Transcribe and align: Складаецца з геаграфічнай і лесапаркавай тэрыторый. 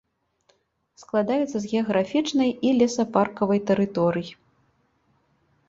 Складаецца 1.01 1.51
з 1.57 1.61
геаграфічнай 1.73 2.49
і 2.69 2.73
лесапаркавай 2.79 3.59
тэрыторый. 3.69 4.27